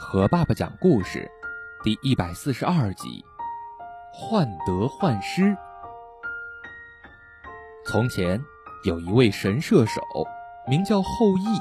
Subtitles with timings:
[0.00, 1.28] 和爸爸讲故事，
[1.82, 3.22] 第一百四十二集，
[4.12, 5.54] 患得患失。
[7.84, 8.40] 从前
[8.84, 10.00] 有一位神射手，
[10.68, 11.60] 名叫后羿，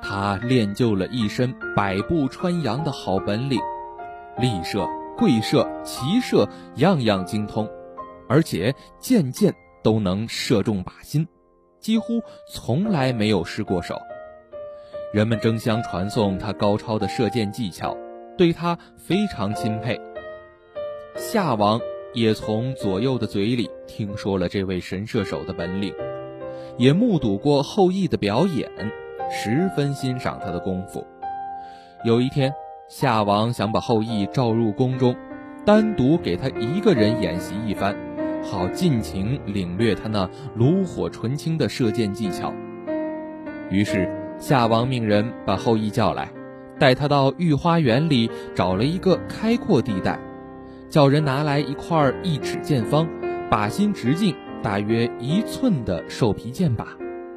[0.00, 3.60] 他练就了一身百步穿杨的好本领，
[4.38, 4.88] 立射、
[5.18, 7.68] 跪射、骑射样样精通，
[8.28, 11.26] 而且件件都能射中靶心，
[11.80, 14.00] 几乎从来没有失过手。
[15.14, 17.96] 人们争相传颂他高超的射箭技巧，
[18.36, 19.96] 对他非常钦佩。
[21.14, 21.80] 夏王
[22.12, 25.94] 也从左右的嘴里听说了这位神射手的本领，
[26.76, 28.68] 也目睹过后羿的表演，
[29.30, 31.06] 十分欣赏他的功夫。
[32.04, 32.52] 有一天，
[32.88, 35.14] 夏王想把后羿召入宫中，
[35.64, 37.94] 单独给他一个人演习一番，
[38.42, 42.52] 好尽情领略他那炉火纯青的射箭技巧。
[43.70, 44.23] 于是。
[44.38, 46.28] 夏王命人把后羿叫来，
[46.78, 50.18] 带他到御花园里找了一个开阔地带，
[50.90, 53.08] 叫人拿来一块一尺见方、
[53.50, 56.84] 靶心直径大约一寸的兽皮箭靶，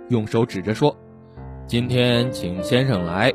[0.09, 0.93] 用手指着说
[1.65, 3.31] ：“今天请先生来，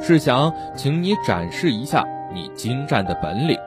[0.00, 3.58] 是想请你展示一下你精湛的本领。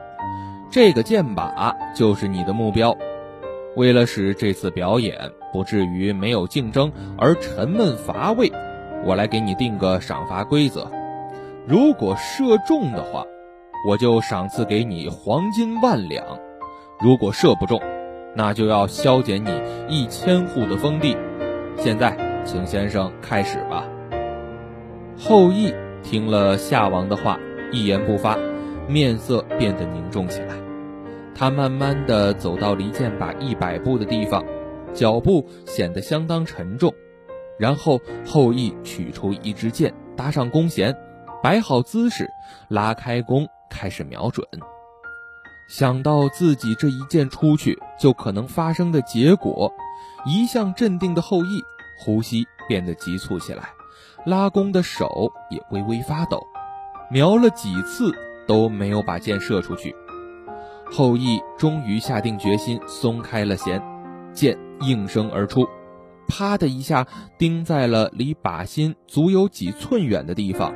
[0.72, 2.96] 这个箭靶就是你的目标。
[3.76, 5.16] 为了使这次表演
[5.52, 8.50] 不至于没有竞争而沉闷乏味。”
[9.06, 10.88] 我来给你定个赏罚规则，
[11.66, 13.24] 如果射中的话，
[13.88, 16.24] 我就赏赐给你黄金万两；
[17.00, 17.82] 如果射不中，
[18.36, 19.50] 那就要削减你
[19.88, 21.16] 一千户的封地。
[21.78, 23.86] 现在，请先生开始吧。
[25.18, 27.40] 后羿听了夏王的话，
[27.72, 28.38] 一言不发，
[28.88, 30.56] 面色变得凝重起来。
[31.34, 34.44] 他慢慢地走到离箭靶一百步的地方，
[34.94, 36.94] 脚步显得相当沉重。
[37.60, 40.96] 然后后羿取出一支箭，搭上弓弦，
[41.44, 42.30] 摆好姿势，
[42.70, 44.48] 拉开弓，开始瞄准。
[45.68, 49.72] 想到自己这一箭出去就可能发生的结果，
[50.26, 51.64] 一向镇定的后羿
[52.00, 53.70] 呼吸变得急促起来，
[54.26, 56.42] 拉弓的手也微微发抖。
[57.12, 58.12] 瞄了几次
[58.48, 59.96] 都没有把箭射出去，
[60.92, 63.82] 后羿终于下定决心，松开了弦，
[64.34, 65.68] 箭应声而出。
[66.30, 67.06] 啪的一下，
[67.38, 70.74] 钉在了离靶心足有几寸远的地方。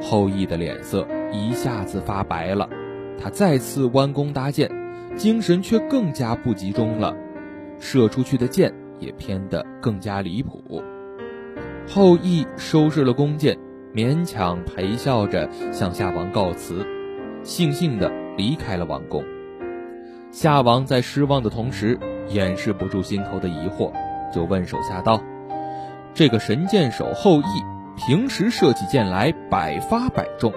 [0.00, 2.68] 后羿的脸色一下子发白了，
[3.22, 4.68] 他再次弯弓搭箭，
[5.16, 7.14] 精神却更加不集中了，
[7.78, 10.82] 射出去的箭也偏得更加离谱。
[11.86, 13.56] 后羿收拾了弓箭，
[13.94, 16.86] 勉强陪笑着向夏王告辞，
[17.44, 19.22] 悻悻地离开了王宫。
[20.30, 21.98] 夏王在失望的同时，
[22.28, 23.90] 掩饰不住心头的疑惑。
[24.32, 25.20] 就问手下道
[26.14, 27.64] ：“这个神箭手后羿，
[27.96, 30.52] 平时射起箭来百发百中，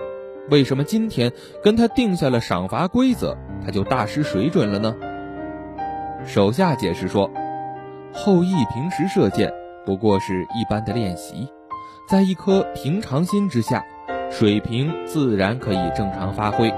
[0.49, 1.31] 为什么今天
[1.63, 4.95] 跟他定下了赏罚规则，他就大失水准了呢？”
[6.25, 7.31] 手下解释说
[8.13, 9.51] ：“后羿平时射箭
[9.85, 11.47] 不过是一般的练习，
[12.07, 13.83] 在一颗平常心之下，
[14.29, 16.71] 水平自然可以正常发挥。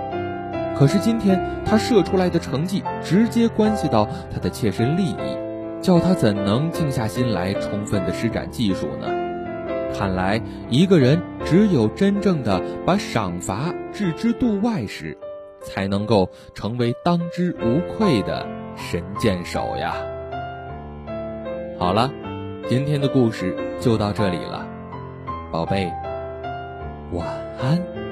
[0.77, 5.37] 可是今天他射出来的成绩，直接关系到他的切身利益。”
[5.83, 9.07] 叫他怎能静下心来充分的施展技术呢？
[9.93, 15.15] 看来一个人只有真正的把赏罚置之度外时，
[15.61, 19.93] 才能够成为当之无愧的神箭手呀。
[21.77, 22.09] 好了，
[22.67, 24.65] 今天的故事就到这里了，
[25.51, 25.91] 宝贝，
[27.11, 27.27] 晚
[27.61, 28.02] 安。